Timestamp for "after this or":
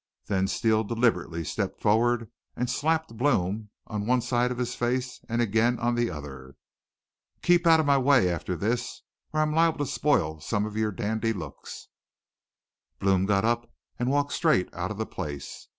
8.27-9.41